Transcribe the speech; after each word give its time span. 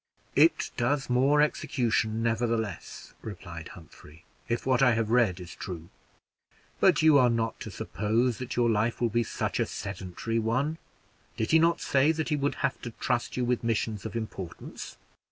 "It 0.35 0.71
does 0.77 1.11
more 1.11 1.43
execution, 1.43 2.23
nevertheless," 2.23 3.13
replied 3.21 3.67
Humphrey, 3.77 4.25
"if 4.49 4.65
what 4.65 4.81
I 4.81 4.93
have 4.95 5.11
read 5.11 5.39
is 5.39 5.53
true. 5.53 5.89
But 6.79 7.03
you 7.03 7.19
are 7.19 7.29
not 7.29 7.59
to 7.59 7.69
suppose 7.69 8.39
that 8.39 8.55
your 8.55 8.67
life 8.67 8.99
will 8.99 9.09
be 9.09 9.21
such 9.21 9.59
a 9.59 9.65
sedentary 9.67 10.39
one. 10.39 10.79
Did 11.37 11.51
he 11.51 11.59
not 11.59 11.81
say 11.81 12.11
that 12.13 12.29
he 12.29 12.35
would 12.35 12.55
have 12.65 12.81
to 12.81 12.89
trust 12.99 13.37
you 13.37 13.45
with 13.45 13.63
missions 13.63 14.03
of 14.03 14.15
importance? 14.15 14.97